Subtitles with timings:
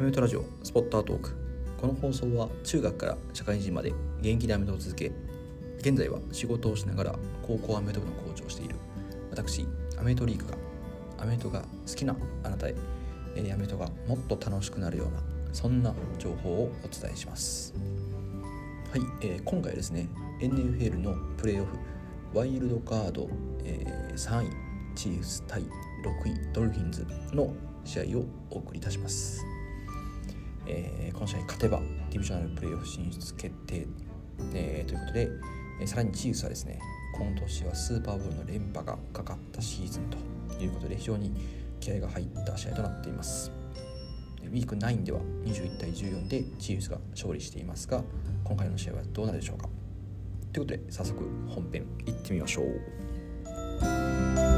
[0.00, 1.36] メフトラジオスポッタートーク。
[1.78, 3.90] この放送は中学から社会人まで
[4.20, 5.12] 現役でアメフトを続け
[5.80, 8.76] 現在は仕事をしながら高校アメト部のコーチをしている。
[9.30, 9.66] 私
[9.98, 10.56] アメフトリークが
[11.18, 12.74] アメフトが好きなあなたへ
[13.34, 15.20] アメフトがもっと楽しくなるような
[15.52, 17.74] そんな情報をお伝えします。
[18.92, 20.08] はい、えー、今回ですね
[20.40, 21.76] NFL のプレーオフ
[22.32, 23.28] ワイルドカード、
[23.64, 24.50] えー、3位
[24.94, 25.68] チーフス対6
[26.26, 27.54] 位ドルフィンズの
[27.84, 29.44] 試合をお送りいたします、
[30.70, 33.86] えー、この試合勝てばディビジョナルプレーオフ進出決定、
[34.54, 35.28] えー、ということで、
[35.80, 36.80] えー、さらにチーフスはですね
[37.16, 40.04] 今年はスーパーボールの連覇がかかったシーズン
[40.56, 41.32] ということで非常に
[41.80, 43.50] 気合が入った試合となっています。
[44.42, 48.02] ウィーク9では21対14でチーフスが勝利していますが
[48.42, 49.68] 今回の試合はどうなるでしょうか。
[50.52, 54.49] ということで早速本編いってみましょう。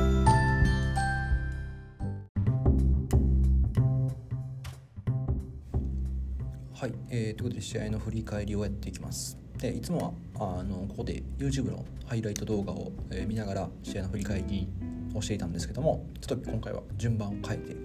[7.15, 9.37] えー、ということで試合の振り返りをやっていきます。
[9.59, 14.66] でいつもはあのここで YouTube のハイライト動画を、えー、見ながら試合の振り返り
[15.15, 17.77] をしていたんですけどもちょっと今回は順番を変えて、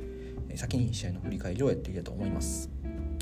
[0.48, 2.70] え、先に試合の振り返りをやっていきたいと思います。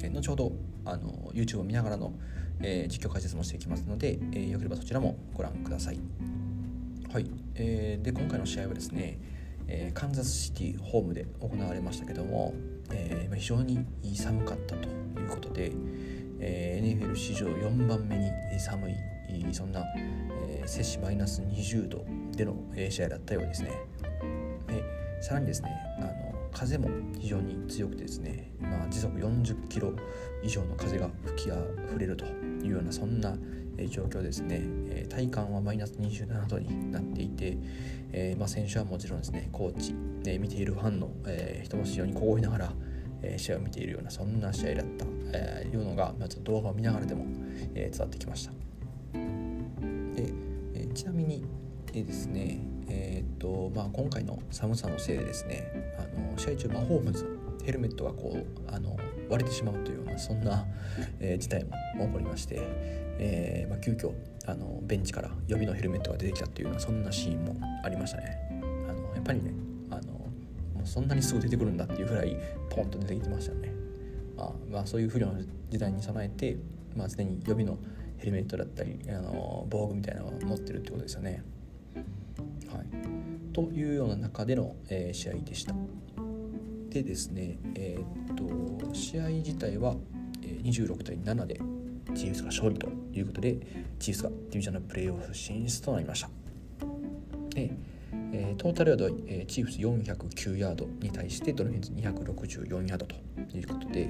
[0.03, 0.51] えー、後ほど
[0.85, 2.13] あの YouTube を見ながらの、
[2.61, 5.99] えー、実況解説もしていきますので、えー、よければそちらもご覧ください。
[7.11, 7.25] はい、
[7.55, 9.17] えー、で今回の試合はですね、
[9.67, 12.53] えー、カンザスシティホームで行われましたけども、
[12.91, 15.71] えー、非常に寒かったということで、
[16.39, 18.95] え、NFL 史上4番目に寒い
[19.51, 19.83] そんな、
[20.47, 22.55] えー、摂氏マイナス20度での
[22.89, 23.71] 試合だったようですね。
[24.67, 24.83] で
[25.21, 25.69] さらにですね
[25.99, 29.93] あの風も非常に強くてですね、まあ、時速40キロ
[30.43, 31.55] 以上の風が吹きあ
[31.91, 33.35] ふれるというようなそんな
[33.89, 37.57] 状況ですね、え体感はマイナス27度になっていて、
[38.11, 42.73] え、まあ、選手はもちろんですねコーチ、で見ているファンの、え、人も非常に凍いながら、
[43.21, 47.25] え試合を見ているようなそんな試合だった、えいうのが、まあ、ちょっと動画を見ながらでも、
[47.73, 48.51] え伝わってきました。
[49.11, 50.31] で、
[50.73, 51.43] えちなみに、
[51.93, 57.25] えですねえー、っとまあ、今回の寒さのせいでですねあの試合中マホームズ
[57.63, 58.97] ヘルメットがこうあの
[59.29, 60.65] 割れてしまうというようなそんな、
[61.19, 61.63] えー、事態
[61.95, 62.59] も起こりまして、
[63.19, 64.13] えーまあ、急遽
[64.45, 68.37] あのベンチから予備のヘルメットが出てきたというようなそんなシーンもありましたね。
[68.87, 69.51] あのやっぱりね
[69.89, 70.29] あのも
[70.83, 72.37] うそんなにすぐ出てくるんだっていうぐらい
[72.69, 73.73] ポンと出てきてましたね。
[74.37, 76.57] まあ、まあ、そういう不良の時代に備えて、
[76.95, 77.77] まあ、常に予備の
[78.17, 81.43] ヘルメットだったりあの防具みたいなのを持ってるってことですよね。
[82.67, 85.73] はい、というような中での、えー、試合でした。
[86.95, 89.95] でですね、えー、っと試合自体は
[90.63, 91.59] 26対7で
[92.15, 93.57] チーフスが勝利ということで
[93.99, 96.29] チーフスがディビジョナルプレーオフ進出となりました。
[97.49, 97.71] で、
[98.31, 103.15] えー、トータルヤードは、え、チーフス409ヤードに対してドルフィンズ264ヤードと
[103.57, 104.07] いうことで、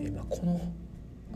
[0.00, 0.60] えーまあ、この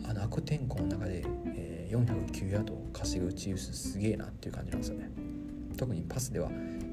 [0.09, 1.23] あの悪天候の中で、
[1.55, 5.11] えー、409ヤードを稼ぐチーフスすげえなっていう感じなんですよね。
[5.77, 6.49] 特にパスでは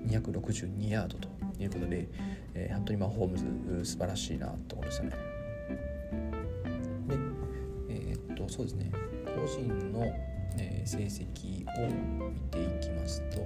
[0.07, 1.29] 262ヤードと
[1.59, 2.09] いうことで、
[2.55, 3.37] えー、本当にまあホーム
[3.83, 5.11] ズ素晴らしいなところですよね。
[7.07, 7.15] で、
[7.89, 8.91] えー、っとそうですね
[9.25, 10.05] 個人の、
[10.57, 13.39] えー、成績を見ていきますと、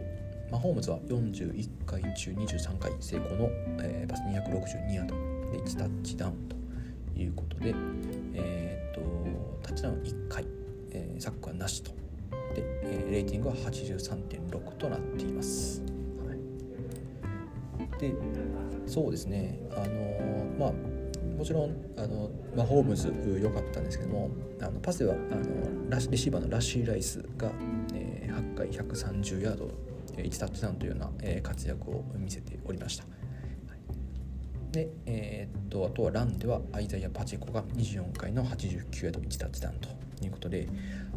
[0.51, 3.49] まあ、ホームズは41回中23回成功の、
[3.81, 5.15] えー、パス262ヤード
[5.51, 7.73] で1タッチダウンということで、
[8.35, 9.03] えー、っ
[9.63, 10.45] とタッチダウン1回、
[10.91, 11.91] えー、サッカーなしと
[12.55, 15.81] で、え、レーティングは83.6となっています。
[16.27, 16.39] はい
[17.99, 18.13] で
[18.89, 20.73] そうですねあのまあ
[21.37, 24.29] もちろんあの、まあ、ホームズ良かったんですけども
[24.61, 27.49] あのパスではあのラレシーバーのラッシー・ライスが、
[27.93, 29.71] えー、8回130ヤード
[30.17, 33.05] 1タッチダウンというような、えー、活躍を見せておりました。
[34.71, 39.89] で、えー、っとあとはランではアイザイア・パチェコが24回の89ヤード1タッチダウンと
[40.23, 40.67] いうことで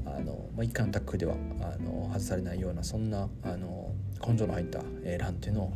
[0.06, 3.92] あの、まあ、1回のタックルではあの外されないようなそんなあの
[4.26, 5.72] 根性の入った、えー、ランっていうのを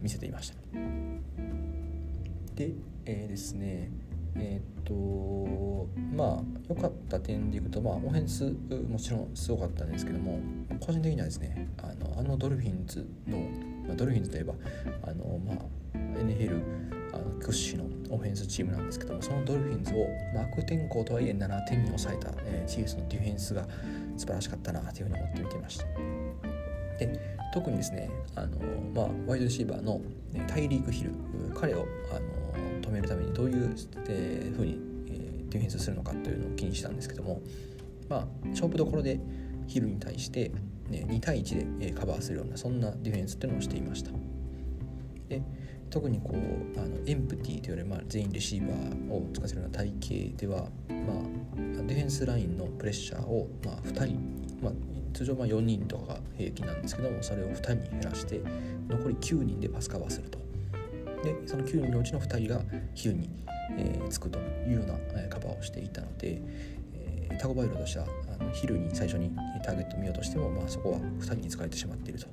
[0.00, 0.56] 見せていました。
[2.54, 2.70] で、
[3.06, 3.90] えー、ですね
[4.34, 8.44] えー、っとまあ良かった点でいくと、まあ、オフェンス
[8.88, 10.40] もちろんすごかったんですけども
[10.80, 13.38] 個人的にはですねあのあのドルフィンズの、
[13.86, 14.54] まあ、ドルフィンズといえば
[15.02, 15.56] あの、まあ、
[15.94, 16.62] NFL
[17.12, 20.06] あの屈指のオフェンスチームなんですけどもそのドルフィンズを、
[20.38, 23.66] 悪天候とはいえ7点に抑えた、えー、チーフスのディフェンスが
[24.16, 25.86] 素晴らしかったなというふうに思って見てました。
[26.98, 27.20] で
[27.52, 28.48] 特にですねあの、
[28.94, 30.00] まあ、ワイドレシーバーの、
[30.32, 31.12] ね、タイリーク・ヒル
[31.54, 32.41] 彼をあの止
[32.92, 33.74] めるためにどういう、
[34.08, 34.78] えー、ふうに、
[35.08, 37.40] えー、ディフェンスするのかというのを気にしたんですけども、
[38.08, 39.20] まあ、勝負どころで
[39.66, 40.50] ヒルに対して、
[40.88, 44.10] ね、2対1でカバーするようなそんなディフェンスっていうのをしていました。
[45.28, 45.42] で
[45.90, 50.68] 特にこうあのエンプティといわれる、まあ、全員レシーバーを使わせるような体系では、まあ、
[51.86, 54.18] ディフェンスラインのプレッシャーを、まあ、2人、
[54.62, 54.72] まあ、
[55.12, 58.40] 通常まあ4人とかが平均なんですけどもそれを2人に減らして
[58.88, 60.38] 残り9人でパスカバーすると
[61.22, 62.60] でその9人のうちの2人が
[62.94, 63.30] 昼に、
[63.78, 66.40] えー、つくというような、えー、カバーをしていたので、
[66.94, 68.06] えー、タゴバイロとしては
[68.40, 69.30] あの昼に最初に
[69.64, 72.26] ターゲットを見ようとしても、まあ、そこは2人に使われてしまっていると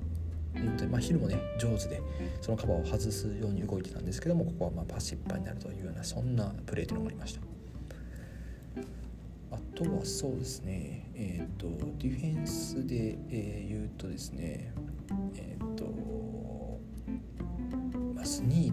[0.58, 2.02] いうことで、まあ、昼もね上手で
[2.40, 7.40] そのカバーを外すように動いてたんですけどもここはまあパスいっぱいになるというようなそんなプレーというのがありました。
[9.52, 11.66] あとはそうですね、えっ、ー、と
[11.98, 14.72] ディフェンスで、えー、言うとですね
[15.34, 15.84] えっ、ー、と、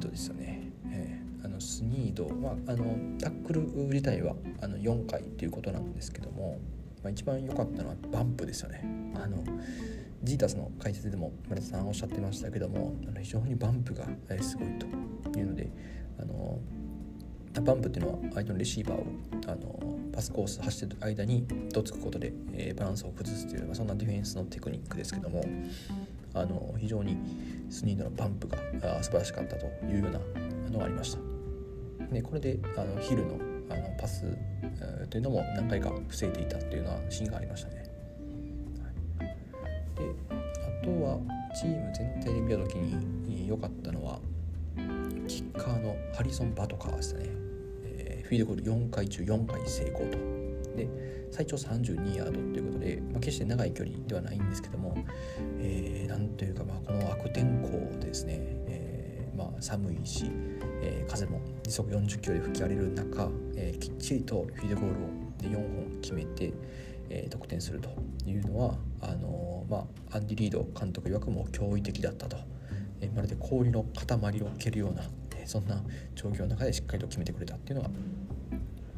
[0.08, 6.60] ドですよね、えー、あのスニード、まあ、あのタックル自体はあの4回ということなんですけども、
[7.04, 8.84] まあ、一番良かったのはバンプですよね。
[9.16, 9.44] あの
[10.24, 14.06] ジータスの解説でも村田さんおっしゃってましたけどもあの非常にバンプが
[14.42, 14.88] すごいと
[15.40, 15.70] いうので
[16.20, 16.60] あの
[17.62, 19.06] バンプっていうのは相手のレシーバーを
[19.48, 25.44] あのパスコース走ってる間にどつくことで、えー、バランスを崩すという、まあ、そんなディフェンスのテクニックですけども
[26.42, 27.18] あの非常に
[27.70, 28.58] スニードのバンプが
[29.04, 30.20] 素晴らしかったというような
[30.72, 31.20] のがありました。
[32.14, 33.40] でこれであのヒルの
[33.70, 37.76] あのパス、えー、というのも何回か防いでいたというようなシーンがありましたね。
[39.20, 39.36] はい、
[39.96, 40.12] で
[40.82, 41.20] あとは
[41.60, 44.20] チーム全体で見た時に良かったのは
[45.28, 47.48] キッカーのハリソン・バトカーでしたね。
[48.24, 50.37] フィードゴール4回中4回成功と
[50.78, 54.96] で最長32ヤードということで、まあ、決して長い距離ではないんですけども、
[55.60, 60.32] えー、なんというか、まあ、この悪天候ですね、えー、まあ、寒いし、
[60.82, 66.54] えー、風も時速40キロで吹き荒れる中、えー、きっちりとフィードゴールをで4本決めて、
[67.10, 67.90] えー、得点すると
[68.26, 72.38] いうのはあのー、まあ、アンディ・リード監督曰くも驚異的だったと、
[73.02, 75.04] えー、まるで氷の塊を蹴るような
[75.48, 75.82] そんな
[76.14, 77.90] 状況の中でしっかりと決めてくれたっていうのが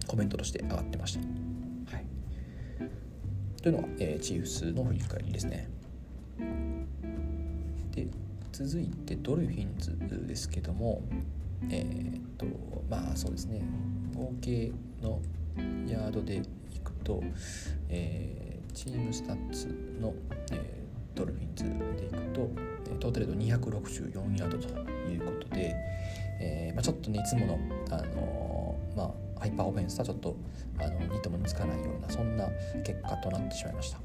[0.07, 1.38] コメントとして上がってました。
[3.61, 5.69] というのが、えー、チーフスの振り返りですね。
[7.91, 8.07] で
[8.51, 9.97] 続いてドルフィンズ
[10.27, 11.01] ですけども
[11.69, 12.45] えー、っと
[12.89, 13.61] まあそうですね
[14.15, 14.71] 合計
[15.01, 15.19] の
[15.87, 16.41] ヤードでい
[16.79, 17.21] くと、
[17.89, 19.67] えー、チームスタッツ
[19.99, 20.13] の、
[20.51, 22.49] えー、ドルフィンズでいくと
[22.99, 24.67] トータルで264ヤードと
[25.09, 25.75] いうことで、
[26.39, 27.59] えーまあ、ちょっとねいつもの、
[27.91, 30.35] あのー、まあ、ハイパーオフェンスとはちょっと
[30.79, 32.47] あのにともにつかないようなそんな
[32.83, 33.99] 結果となってしまいました。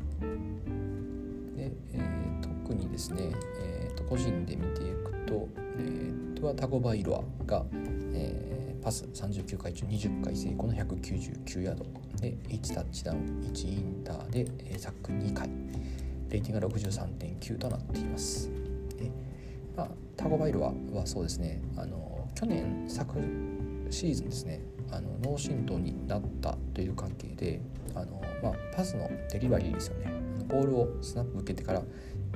[1.56, 3.31] でえー、特にですね、
[3.62, 5.48] えー、と個人で見ていくと,、
[5.78, 7.64] えー、とはタゴバイロアが、
[8.12, 11.86] えー、パス39回中20回成功の199ヤード
[12.20, 15.48] で1タッチダウン1インターで、えー、サック2回
[16.28, 18.50] レーティングが63.9となっています。
[18.98, 19.10] で
[19.76, 23.19] まあ、タゴバイロアはそうですねあの去年昨
[23.90, 24.60] シーズンですね
[24.90, 27.60] あの脳震盪になったという関係で
[27.94, 30.12] あの、まあ、パスのデリバリーですよね
[30.48, 31.82] ボールをスナップ受けてから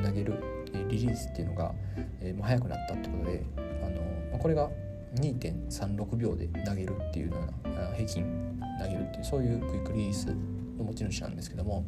[0.02, 0.42] 投げる
[0.88, 1.72] リリースっていうのが、
[2.20, 3.60] えー、もう早くなったってことであ
[3.90, 4.00] の、
[4.30, 4.70] まあ、これが
[5.16, 11.84] 2.36秒で投げるっていうような平均投げるっていうそういうクイックリリースの持ち主なんですけども、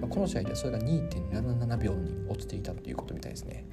[0.00, 3.64] まあ、この試合ではそれが2.77秒に落ちていたということみたいですね。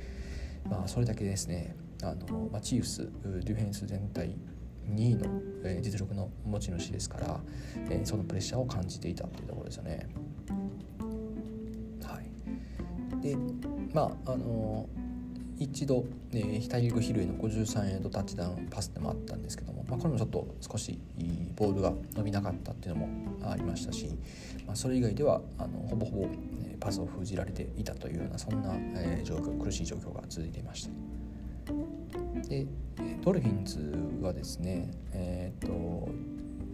[0.69, 4.36] まあ、それだけですねあの、まあ、チーフスディフェンス全体
[4.92, 7.40] 2位の、え、実力の持ち主ですから、
[7.90, 10.07] え、そのプレッシャーを感じていたというところですよね。
[12.04, 13.38] はい、で
[13.94, 14.88] まああの
[15.62, 21.00] 一度、えー、ヒタリグヒルへの53ヤードタッチダウンパスでもあったんですけども、まあ、これもちょっと少し
[21.56, 23.07] ボールが伸びなかったっていうのも
[23.48, 24.07] ありましたし、
[24.66, 26.28] まあ、それ以外ではあのほぼほぼ、
[26.64, 30.90] えパスを封じられていたというようなそんな、えー、状況苦しい状況が続いていました。
[32.50, 32.66] で
[33.21, 33.80] ドルフィンズ
[34.25, 35.71] はですね、えーと、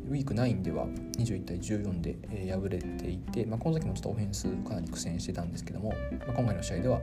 [0.10, 0.86] ウィーク9では
[1.18, 5.90] 21対14で、え、敗れていて、まあ、この時もちょっとオフェンスかなり苦戦してたんですけども、
[6.26, 7.02] まあ、今回の試合では、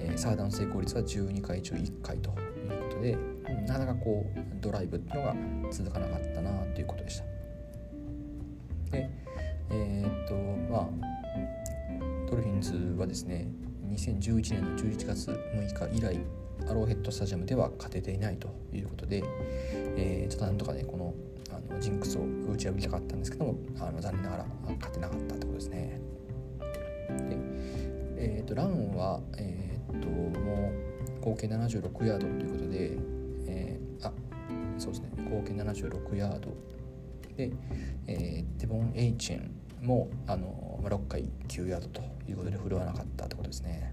[0.00, 3.16] えー、サーダン成功率は12回中1回ということで、
[3.68, 5.36] なかなかこうドライブっていうのが
[5.70, 7.24] 続かなかったなということでした。
[8.90, 9.08] で
[9.70, 10.34] えー、っと
[10.70, 10.88] まあ
[12.28, 13.46] ドルフィンズはですね
[13.88, 16.18] 2011年の11月6日以来
[16.68, 19.22] アローヘッドスタジアムでは勝てていないということで、
[19.96, 21.14] えー、ちょっとなんとかねこの
[21.50, 24.46] あのジンクスを打ち破りたかったんですけどもあの残念ながら
[24.80, 26.00] 勝てなかったってことですね。
[27.28, 27.52] で
[28.24, 30.70] えーと、ランは、えーと、も
[31.20, 32.92] う合計76ヤードということで、
[33.48, 34.12] えー、あ
[34.78, 36.54] そうですね合計76ヤード
[37.36, 37.50] で、
[38.06, 39.50] えー、デボン・エイチェン
[39.84, 43.92] もあの6回9ヤードということで振るわなかったってことですね。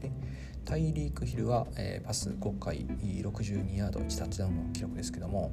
[0.00, 0.12] で
[0.66, 5.52] タイリーク・ヒルは、えー、パス5回62ヤード1タッチダウンの記録ですけども、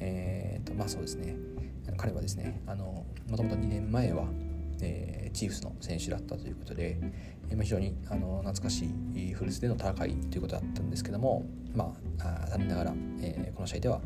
[0.00, 1.36] えーとまあ、そうですね
[1.98, 4.24] 彼はですねもともと2年前は、
[4.80, 6.96] えー、チーフスの選手だったということで、
[7.50, 14.00] えー、非常にあの懐かしいフルスでの戦いということだったんですけども、まあ、残念ながら、えー、この試合では、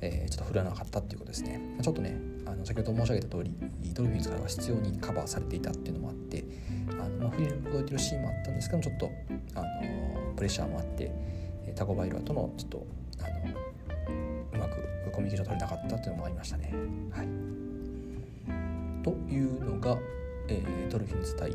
[0.00, 1.60] えー、ちょっと振らなかったということですね。
[1.82, 3.52] ちょっとねあの先ほど申し上げた通り
[3.92, 6.44] ドルフィンズからは必要にカバーされていたっていうのもあって
[6.92, 9.10] あの、まあ、振り動いてるシーンもあったんですけどちょっと
[9.54, 9.66] あの
[10.36, 11.12] プレッシャーもあって
[11.74, 12.86] タゴバイルアとのちょっと
[13.20, 13.54] あの
[14.54, 16.72] うまくコミュニケーション取れなかったっていうのもありましたね。
[17.10, 17.26] はい、
[19.02, 19.98] というのが、
[20.48, 21.52] えー、ドルフィンズ対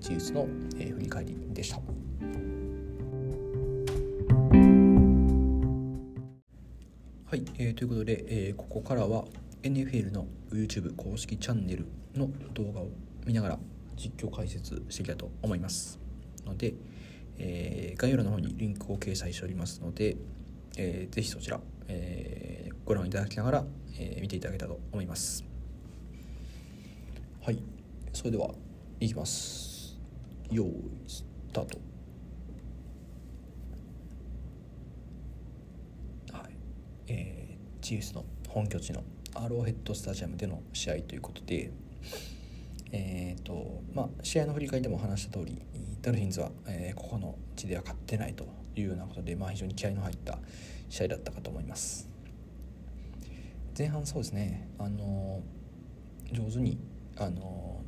[0.00, 0.46] チーズの、
[0.76, 1.76] えー、振り返りでした。
[7.26, 9.24] はい、えー、ということで、えー、ここからは
[9.64, 12.88] NFL の YouTube 公式チャンネルの動画を
[13.24, 13.58] 見ながら
[13.96, 15.98] 実況解説していきたいと思います
[16.44, 16.74] ので、
[17.38, 20.16] えー、概要欄の方にリンクを掲載しておりますので、
[20.76, 23.64] えー、ぜひそちら、えー、ご覧いただきながら、
[23.98, 25.44] えー、見ていただけたらと思います。
[27.42, 27.58] はい。
[28.12, 28.50] それでは
[29.00, 29.98] いきます。
[30.50, 30.68] 用意
[31.06, 31.78] スタート。
[36.32, 36.52] はい。
[37.08, 39.02] えー、チーフスの本拠地の
[39.34, 41.70] アローヘッドスタジアムでの試合ということで、
[42.92, 45.60] えーとまあ、試合の振り返りでも話した通り
[46.02, 50.38] ダルフィンズは、えー、ここの地では勝ってないというようなことで、まあ、非常に気合の入った
[50.88, 52.08] 試合だったかと思います。
[53.76, 55.42] 前半そうですねあの
[56.32, 56.78] 上手に
[57.16, 57.82] あの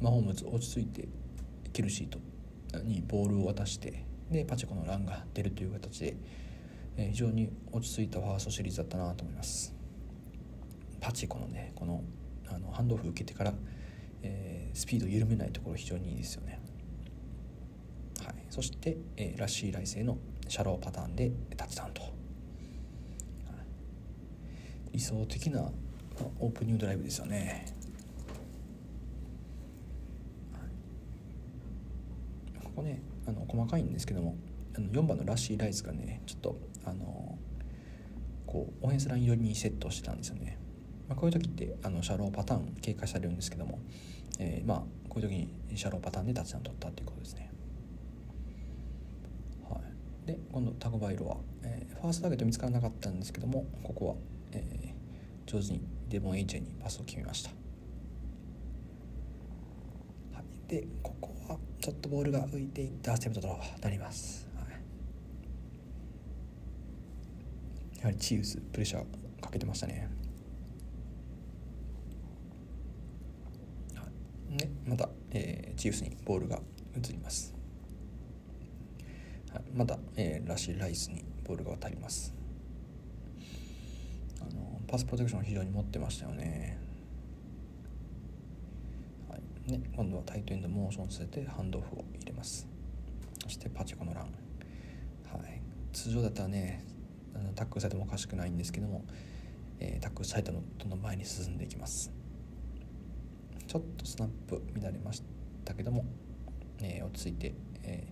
[0.00, 1.08] マホームズ落ち着いて
[1.72, 2.18] キルシート
[2.82, 6.16] にボールを渡してでパチェコのランが出るという形で、
[6.96, 9.73] え、非常に落ち着いたファーストシリーズだったなと思います。
[11.04, 12.02] パチコのねこの
[12.48, 13.52] あのハンドオフ受けてから、
[14.22, 16.60] えー、スピード緩めないところ非常にいいですよね。
[18.24, 20.16] はい、そして、えー、ラッシー来世の
[20.48, 22.10] シャローパターンでタッチダウンと、はい、
[24.92, 25.70] 理想的な
[26.40, 27.66] オープニングドライブですよね。
[32.62, 34.36] ここねあの細かいんですけども
[34.74, 37.38] あの4番のラッシー・ライズがねちょっとあの
[38.46, 40.64] こうオフェンスライン寄りにセットしてたんですよね。
[41.08, 43.78] まあ、こういう時ってあのシャローパターン警戒されるんですけども、
[44.38, 47.50] えー、まあこういう時にシャローパターンでタッチダウン取ったっていうことですね。
[49.68, 49.80] は
[50.24, 54.14] い、で今度タコバイロは、えー、ファーストターゲット見つからなかったんですけどもここは、
[54.52, 57.50] えー、上手にデボン・エイチェにパスを決めました。
[60.32, 64.48] はい、でここはちょっとボールが浮いていったセプトとなります。
[64.56, 64.62] は
[67.96, 69.04] い、やはりチーズプレッシャー
[69.40, 70.23] かけてましたね。
[74.54, 76.60] ね、また、えー、チーフスにボールが
[76.96, 77.54] 移ります、
[79.52, 82.32] はい、また、えー、ラシー・ライスにボールが渡ります。
[84.40, 86.78] あのパスプロテクションを非常に持ってましたよね,、
[89.28, 92.68] はい、ね今度はタイトエンドモーションさせてハンドオフを入れます。
[93.42, 94.28] そしてパチコのラン、は
[95.48, 95.60] い、
[95.92, 96.84] 通常だったらね
[97.54, 99.04] タックルされてもおかしくないんですけども、
[99.80, 102.10] えー、タックルされたのどんどん前に進んでいきます。
[103.74, 105.20] ちょっとスナップ乱れまし
[105.64, 106.04] たけども、
[106.80, 108.06] えー、落ち着いて、え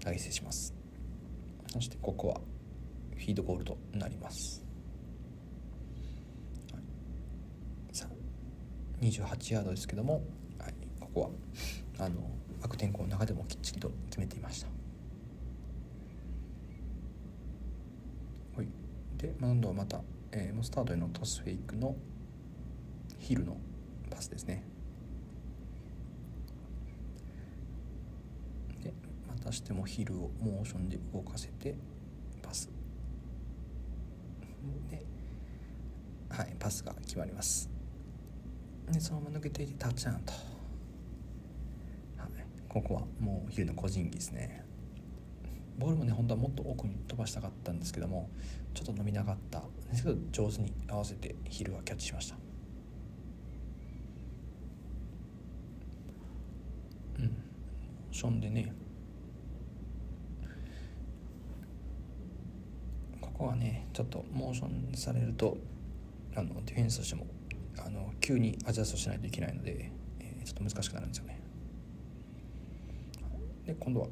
[0.00, 0.74] ー、投げ捨てします。
[1.68, 2.40] そしてここは
[3.16, 4.64] フィードゴールとなります、
[7.92, 10.24] さあ28ヤードですけども、
[10.58, 12.16] はい、ここはあの
[12.62, 14.66] 悪天候の中でもきっちりと決めていました。
[18.56, 18.68] はい。
[19.16, 20.00] で今度はまた、
[20.32, 21.94] えー、モスタードへのトスフェイクの
[23.20, 23.56] ヒルの
[24.10, 24.73] パスですね。
[29.44, 31.74] 出してもヒルをモーションで動かせて
[32.42, 32.70] パス。
[34.90, 35.04] で
[36.30, 37.70] はいパスが決まります。
[38.90, 40.32] でそのまま抜けていてタッチアウト、
[42.18, 42.30] はい、
[42.68, 44.64] ここはもうヒルの個人技ですね。
[45.78, 48.30] ボールもね本当はもっと奥に飛ばしたかったんですけども
[48.74, 52.36] ちょっと伸びなかったですけど上手に合わせてヒルはキャッチしました。
[57.18, 57.36] うん。
[58.10, 58.72] ションでね
[63.46, 65.56] はねちょっとモーションされると
[66.36, 67.26] あのディフェンスとしても
[67.78, 71.40] あの急にアジャストしないといけないので、えー、ちょっと難しくなるんですよね。
[73.66, 74.08] で今度は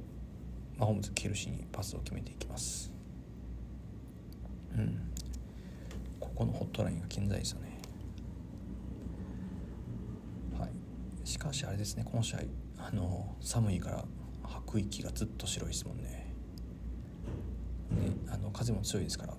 [0.79, 2.93] マホームズ・ケルシーにパスを決めていきます。
[4.75, 4.99] うん、
[6.19, 7.79] ここのホットラインが健在ですよね。
[10.59, 10.71] はい、
[11.25, 12.39] しかしあれですねこの試合
[12.79, 14.05] あの寒いから
[14.45, 16.22] 吐く息がずっと白いですもんね。
[18.29, 19.35] あの風も強いですから。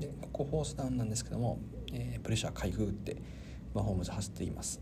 [0.00, 1.58] でここフォースダウンなんですけども、
[1.92, 3.16] えー、プレッシャー回復って
[3.74, 4.80] マホームズ走っています。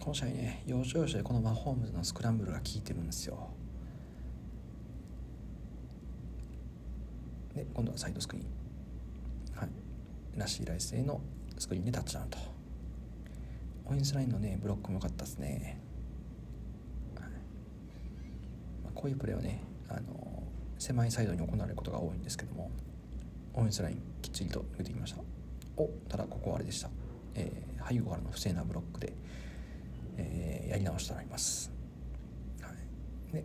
[0.00, 3.50] この試合ね要所要所でこのマホームズのスクランブルが効いてるんですよ。
[7.54, 8.48] で今度はサイドスクリーン。
[9.58, 9.68] はい。
[10.36, 11.20] らしい来世の
[11.58, 12.38] スクリーンでタッチダウンと。
[13.88, 15.80] オインスラインのねブロックも良かったですね、
[18.94, 20.25] こういうプレーはねあの
[20.78, 22.70] 狭いサイドに行われることが多いんですけども
[23.54, 25.22] オフェンスラインきっちりと抜いてきました。
[25.76, 26.88] おただここはあれでした、
[27.34, 29.12] えー、背後からの不正なブロックで、
[30.16, 31.70] えー、やり直しとなります、
[32.62, 32.70] は
[33.30, 33.44] い、で、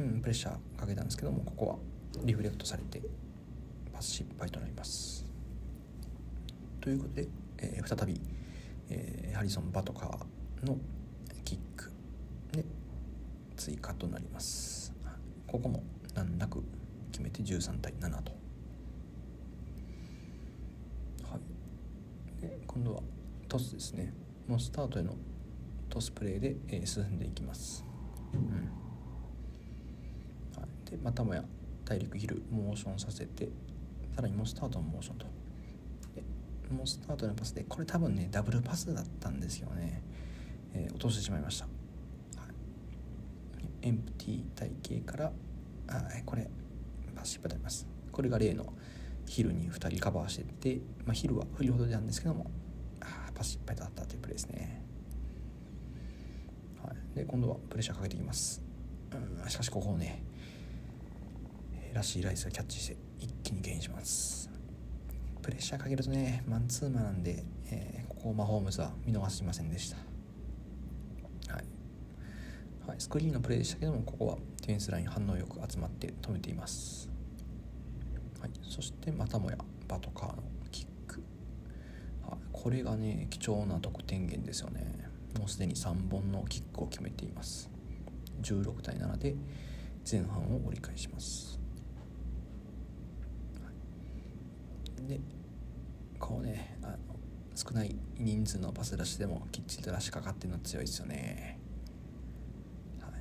[0.00, 1.76] うん、プレッシャーかけたんですけどもここは
[2.24, 3.02] リフレクトされて
[3.92, 5.26] パス失敗となります。
[6.80, 8.20] ということで、えー、再び、
[8.88, 10.78] えー、ハリソン・バトカーの
[11.44, 11.92] キック
[12.52, 12.64] で
[13.56, 14.94] 追加となります。
[15.46, 15.82] ここも
[16.14, 16.62] 難なく
[17.12, 18.32] 決めて13対7と。
[21.30, 22.50] はい。
[22.66, 23.02] 今度は
[23.48, 24.12] トスですね。
[24.46, 25.14] もうスタートへの
[25.88, 27.84] トスプレーで、えー、進んでいきます、
[28.32, 28.40] うん。
[30.60, 31.44] はい、でまたもや
[31.84, 33.48] 大陸ヒルモーションさせて
[34.14, 35.26] さらにもうスタートのモーションと。
[36.14, 36.22] で
[36.74, 40.02] もうスタートのパスでこれ多分ねダブルパスだったんですよね、
[40.72, 41.66] えー、落としてしまいました、
[43.82, 45.32] エンプティ体型から
[45.88, 46.48] あこれ
[47.14, 47.86] パス失敗になります。
[48.12, 48.72] これが例の
[49.26, 52.50] ヒルに2人カバーしてて、まあ、ヒルは振りほどなんですけども
[53.00, 54.84] あパス失敗だったというプレーですね、
[56.82, 58.62] はい、で今度はプレッシャーかけていきます。
[59.12, 60.22] うんしかしここをね
[61.92, 64.50] らしいライスがキャッチして一気にゲインします。
[65.42, 69.96] プレッシャーかけるとねマンツーマンなんで、えー、ここをマホームズは見逃しませんでした。
[71.52, 71.64] はい、
[72.88, 77.08] はい、スクリーンのプレーでしたけどもここはディフェンスライン反応よく集まって止めています。
[78.40, 81.22] はい、そしてまたもやバトカーのキック。
[82.52, 85.08] これがね貴重な得点源ですよね。
[85.38, 87.74] もうすでに3本のキックを決めています。
[88.42, 89.34] 16対7で
[90.10, 91.58] 前半を折り返します、
[93.62, 93.70] は
[95.04, 95.20] い、で
[96.18, 96.98] こうねあの
[97.54, 101.58] 少ない人数のパス出しでもきっちりと出しかかってるの強いですよね
[103.00, 103.12] はい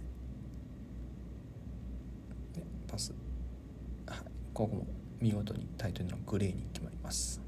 [2.58, 3.14] でパス
[4.08, 4.18] はい
[4.54, 4.86] ここも
[5.20, 7.42] 見事にタイトルのグレーに決まります。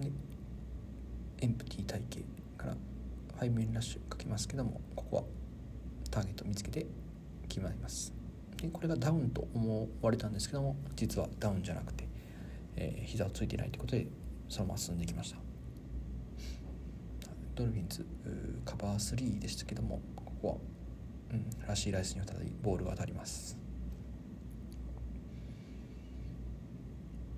[0.00, 0.10] で
[1.40, 2.24] エンプティ体系
[2.56, 5.22] からファイブメンラッシュかけますけどもここは
[6.10, 6.86] ターゲット見つけて
[7.48, 8.12] 決まります。
[8.56, 12.06] でこれがダウンと思われたんですけども実はダウンじゃなくて、
[12.76, 14.06] えー、膝をついてないということで
[14.48, 15.38] そのまま進んできました。
[17.54, 18.06] ドルフィンズ
[18.64, 20.54] カバー3でしたけどもここは、
[21.32, 23.56] うん、ラシーライスに再びボールが当たります。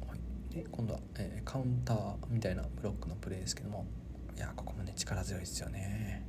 [0.06, 0.54] はい。
[0.54, 3.86] で今度は、えー、カウンターみたいなブロックのプレーですけども。
[4.36, 6.26] いやここもね力強いですよね。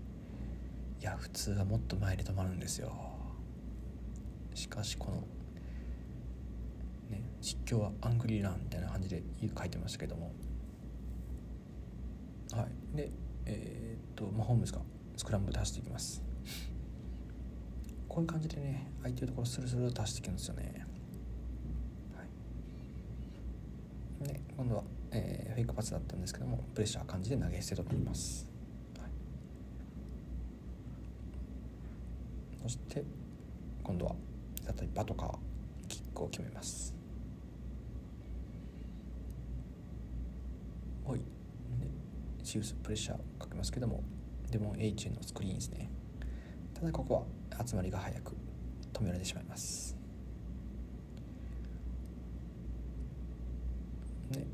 [1.02, 2.94] いや普通はもっと前で止まるんですよ。
[4.54, 5.24] しかしこの
[7.10, 9.24] ね実況はアングリーランみたいな感じで
[9.58, 10.32] 書いてましたけども。
[12.52, 12.96] はい。
[12.96, 13.10] で
[13.48, 14.82] えー、っとマホームズが
[15.18, 16.25] スクランブルで走っていきます。
[18.16, 20.86] こういう感じでね相手のところスルスルと走っていくんですよね。
[24.22, 28.48] で今度は、えー、フェイクパスだったんですけどもプレッシャー感じで投げ捨てとなります、
[28.98, 29.10] はい、
[32.64, 33.04] そして
[33.84, 34.16] 今度は
[34.66, 35.38] 再びバトカー
[35.90, 36.96] キックを決めます。
[41.06, 41.20] はい。
[41.20, 41.26] で
[42.44, 44.02] シウスプレッシャーかけますけども
[44.50, 45.90] デモン H のスクリーンですね。
[46.76, 47.26] ただここ
[47.58, 48.36] は集まりが早く
[48.94, 49.98] 止められてしまいます。
[54.30, 54.46] ね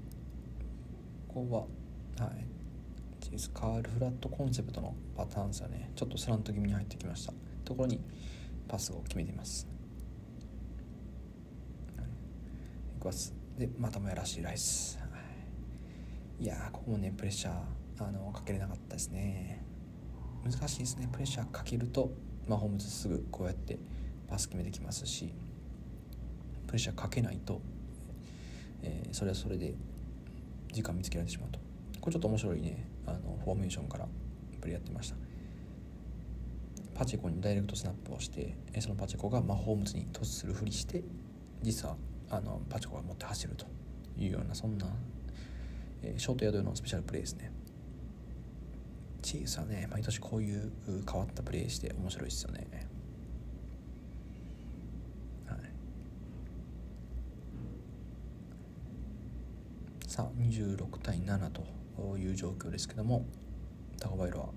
[1.27, 1.67] ここ
[2.19, 2.45] ははい。
[3.53, 5.89] カールフラットコンセプトのパターンですよね。
[5.95, 7.33] ちょっとスラント気味に入ってきました。
[7.63, 8.01] ところに
[8.67, 9.67] パスを決めています、
[13.57, 14.99] でまたもやらしいライス、
[16.39, 17.53] い、いやここもねプレッシャー
[18.05, 19.63] あのかけれなかったですね。
[20.43, 21.07] 難しいですね。
[21.11, 22.11] プレッシャーかけると
[22.47, 23.77] まあ、ホームズすぐこうやって
[24.27, 25.31] パス決めてきますし
[26.65, 27.61] プレッシャーかけないと
[28.83, 29.73] えー、それはそれで
[30.71, 31.59] 時間見つけられてしまうと。
[31.99, 32.87] これちょっと面白いね。
[33.05, 34.07] あのフォーメーションから
[34.59, 35.15] プレイやってました。
[36.95, 41.03] パチェコにダイレクトスナップをしてそのパチェコがマホームズに突するふりして
[41.61, 41.95] 実は
[42.29, 43.65] あのパチェコが持って走ると
[44.17, 44.85] いうようなそんな、
[46.03, 47.51] えー、ショートヤドのスペシャルプレーですね。
[49.21, 50.71] チーズはね、毎年こういう
[51.09, 52.67] 変わったプレーして面白いですよね。
[55.47, 55.59] はい、
[60.07, 63.25] さあ、26対7という状況ですけども、
[63.99, 64.49] タコバイロは、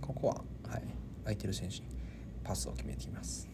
[0.00, 0.34] ここは、
[0.68, 0.82] はい、
[1.22, 1.84] 空いてる選手に
[2.42, 3.48] パスを決めています。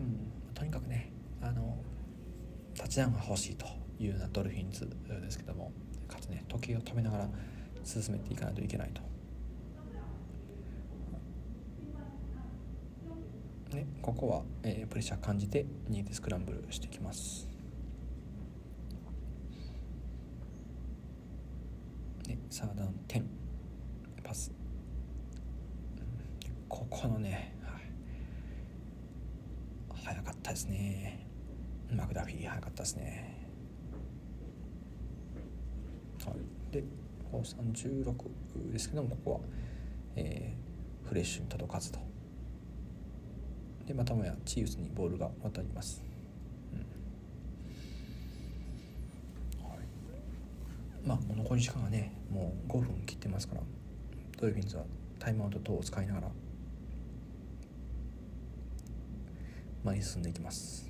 [0.00, 1.78] うん、とにかくね、あの、
[2.76, 3.66] タッチダウンが欲しいと
[3.98, 5.72] いうようなドルフィンズですけども、
[6.14, 7.28] かつね時計を止めながら
[7.82, 9.02] 進めていかないといけないと。
[13.74, 17.48] ね、ここは、えー、プレッシャー感じて逃げてスクランブルしていきます。
[22.28, 23.24] ね、サーダン10
[24.22, 24.52] パス、
[26.68, 27.82] ここのね、はい、
[30.04, 31.26] 早かったですね。
[31.90, 33.33] マクダフィー早かったですね。
[36.26, 36.72] はい。
[36.72, 36.84] で
[37.32, 39.40] 36ですけどもここは、
[40.16, 41.98] えー、フレッシュに届かずと。
[43.86, 46.02] でまたもやチーフスにボールが渡ります、
[46.72, 46.78] うん。
[49.68, 49.78] はい、
[51.04, 53.60] まあ残り時間がねもう5分切ってますから
[54.40, 54.84] ドルフィンズは
[55.18, 56.28] タイムアウト等を使いながら
[59.84, 60.88] 前に進んでいきます。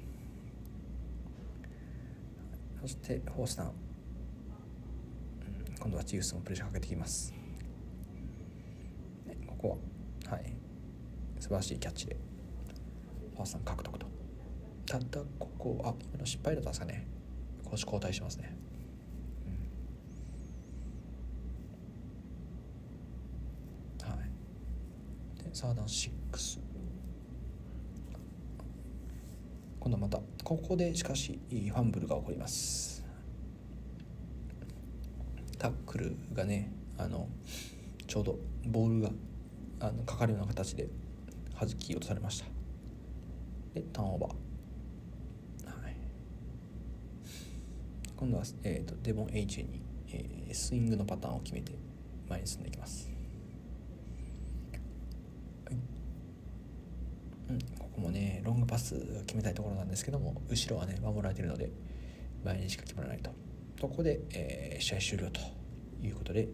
[2.81, 3.71] そしてフォースダウン、
[5.85, 7.31] 今度はチーフスもプレッシャーかけてきます、
[9.27, 9.79] ね、ここ
[10.27, 10.35] は。
[10.35, 10.57] はい。
[11.39, 12.17] 素晴らしいキャッチで。
[13.35, 14.07] ファースト獲得と。
[14.87, 17.07] たったここあ今の失敗だったんですかね。
[17.65, 18.57] 攻守交代しますね。
[25.53, 26.61] サーダン6
[29.79, 32.94] 今度またここでしかしファンブルが起こります。
[35.65, 37.27] タックルがねあの
[38.07, 39.11] ちょうどボールが
[39.81, 40.89] あのかかるような形で
[41.59, 42.45] 弾き落とされました。
[43.73, 45.97] でターンオーバー、はい、
[48.15, 49.81] 今度は、えーと、デボン H に、
[50.13, 51.73] えー、スイングのパターンを決めて
[52.29, 53.11] 前に進んでいきます。
[55.65, 55.77] はい。
[57.49, 58.97] うんここもねロングパス
[59.27, 61.71] 決めたいところなんですけども後ろはね守られているので
[62.45, 63.44] 前にしか決まらないと。
[63.81, 65.41] ここで、えー、試合終了と
[66.03, 66.49] いうことで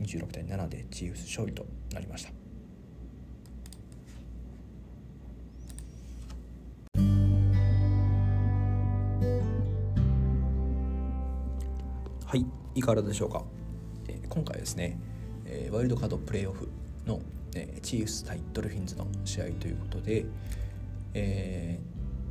[0.00, 2.30] 26対7でチーフス勝利となりました。
[12.26, 13.44] はいいかがでしょうか、
[14.08, 14.98] えー、今回ですね、
[15.44, 16.68] えー、ワイルドカードプレーオフ
[17.06, 17.20] の
[17.54, 20.26] えチーフス対ドルフィンズの試合ということで、
[21.14, 21.80] え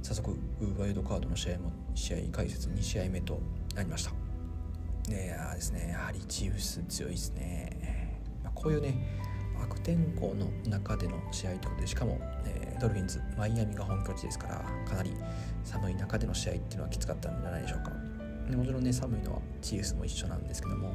[0.01, 0.37] ー、早速
[0.77, 3.39] ワイルドカードの試合も試合解説2試合目と
[3.75, 4.11] なりました。
[5.11, 8.19] ねやですねやはりチーフス強いですね、
[8.55, 8.95] こういうね
[9.61, 15.11] 悪天候の中での試合ということでしかも、えー、ドルフィンズマイアミが本拠地ですからかなり
[15.63, 17.91] 寒い中での試合っていうのはきつかったんじゃないでしょうか。
[18.55, 20.89] もちろんね寒いのはチーフスも一緒なんですけども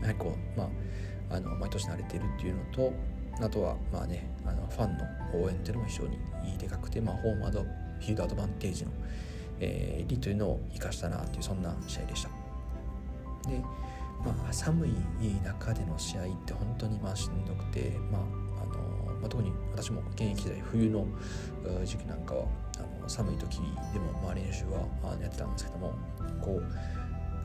[0.00, 0.70] やはりこうま
[1.30, 2.92] ああの毎年慣れてるっていうのと
[3.40, 5.04] あとはまあねあのファンの
[5.44, 8.90] 応援っていうのも非常にいいでかくて、まあ、ホームアドフィールドアドバンテージの、
[9.62, 12.28] えー、利というのを生かしたなというそんな試合でした。
[13.48, 13.58] で、
[14.24, 14.90] まあ、寒い
[15.44, 18.22] 中での試合って本当にまあしんどくて、まあ
[18.62, 21.06] あのまあ、特に私も現役時代冬の
[21.84, 22.46] 時期なんかは
[22.78, 23.58] あの寒い時
[23.92, 24.80] でもまあ練習は
[25.20, 25.94] やってたんですけども
[26.40, 26.60] こ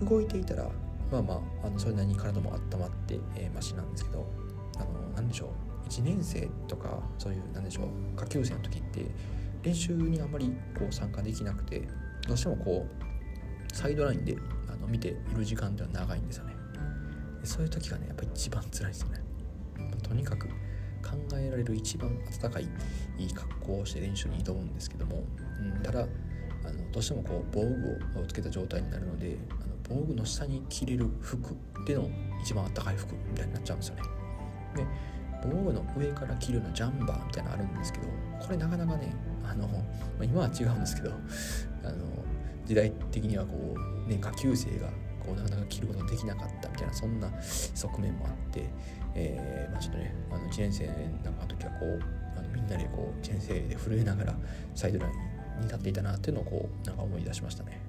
[0.01, 0.67] う動いていたら
[1.11, 4.27] まあまああのそれなりに体も温まって、えー、マシなんですけど
[4.77, 5.51] あの何でしょ
[5.85, 9.05] う1年生とかそういうなんでしょう下級生の時って
[9.63, 11.87] 練習にあんまりこう参加できなくて
[12.27, 14.37] どうしてもこうサイドラインで
[14.71, 16.55] あの見ている時間っては長いんですよね。
[17.43, 19.21] そういう時がねやっぱり一番辛いですよね。
[20.03, 22.67] とにかく考えられる一番暖かい
[23.17, 25.23] いい格好をして練習に挑むんですけども、
[25.75, 27.61] うん、ただあのどうしてもこう防
[28.15, 32.09] 具をつけた状態になるのであの防具の下に着れる服での
[32.41, 34.01] 一番暖かい服みたいになっちゃうんですよね。
[34.75, 34.85] で
[35.43, 38.07] 防具の上から着るようなジャンバーみたいなのあるんですけど
[38.39, 39.13] これなかなかね
[39.43, 39.77] あの、ま
[40.21, 41.11] あ、今は違うんですけど
[41.83, 41.95] あの
[42.65, 44.87] 時代的にはこう、ね、下級生が
[45.19, 48.69] こうなかなか着ることできなかったみたいなそんな側面もあって、
[49.15, 50.87] えーまあ、ちょっとねあの1年生
[51.23, 51.99] なんかの時はこう
[52.37, 54.35] あのみんなでこう1年生で震えながら
[54.75, 57.81] サイドラインに立っていたなっていうのをこうなんか思い出しましたね。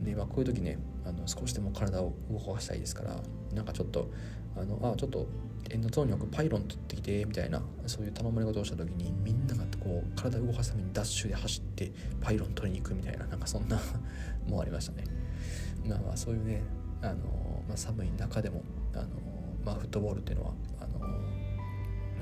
[0.00, 3.16] でまあ、こういう時ねあの少しでも体を動かしたいですから
[3.54, 4.10] なんかちょっと
[4.56, 5.26] あのあちょっと
[5.70, 13.78] エンドゾーンに置くパイロン取ってきてみたいなそういう頼まれ事をした時にみんながこう体を動かすためにダッシュで走ってパイロン取りに行くみたいななんかそんな
[14.48, 15.04] もありましたね。
[15.86, 16.62] まあまあそういうね
[17.02, 18.62] あの、まあ、寒い中でも
[18.94, 19.06] あの、
[19.64, 21.06] まあ、フットボールっていうのはあの、ま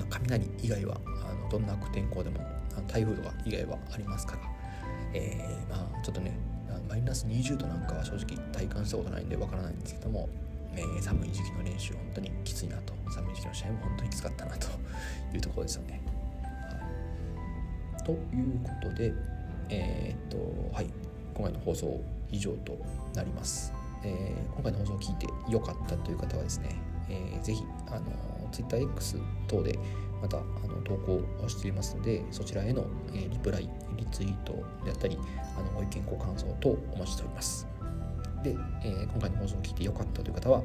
[0.03, 2.39] あ、雷以外はあのどんな悪天候でも
[2.87, 4.39] 台風とか以外はありますから、
[5.13, 6.37] えー、まあちょっとね
[6.89, 10.27] マイナス20度なんかは正直体感したことないんでわからないんですけども、
[10.75, 14.67] えー、寒い時期の練習本当にきついなと寒い時期の試合も本当にきつかったなと
[15.33, 16.12] いうところですよね。
[18.03, 18.17] という
[18.63, 19.13] ことで
[19.69, 20.87] えー、っとはい
[21.33, 22.77] 今回の放送以上と
[23.15, 23.73] なります。
[24.03, 26.75] えー、今回の放送を聞いて良かったという方はですね、
[27.09, 28.01] えー、ぜひあの
[28.51, 29.79] TwitterX 等で
[30.21, 35.17] またあの投稿をしていますのでそちらへの、えー、リプライリツイートであったり
[35.57, 37.67] あのご意見ご感想等お待ちしております
[38.43, 38.51] で、
[38.83, 40.63] えー、今回の放送を聞いて良かったという方は、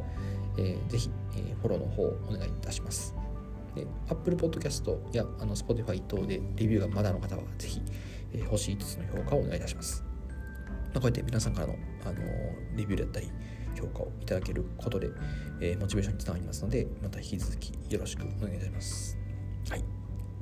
[0.58, 3.14] えー、ぜひ、えー、フォローの方をお願いいたします
[4.08, 7.82] Apple Podcast やあの Spotify 等でレビューがまだの方はぜひ、
[8.32, 10.04] えー、星5つの評価をお願いいたします。
[10.94, 12.14] まこうやって皆さんからの、あの
[12.76, 13.30] レビューだったり
[13.78, 15.10] 評価をいただけることで、
[15.60, 19.18] えー、モチベーションにつながりますのでまた引き続きよろしくお願いいたします。
[19.70, 19.84] はい。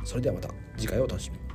[0.05, 1.46] それではまた次回をお楽しみに。